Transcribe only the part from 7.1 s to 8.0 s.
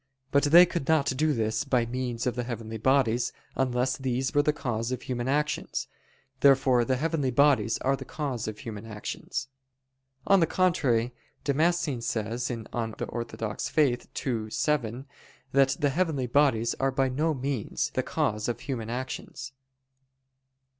bodies are